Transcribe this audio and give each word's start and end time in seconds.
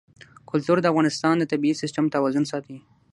کلتور 0.49 0.77
د 0.81 0.85
افغانستان 0.93 1.33
د 1.37 1.43
طبعي 1.51 1.73
سیسټم 1.81 2.05
توازن 2.15 2.43
ساتي. 2.51 2.77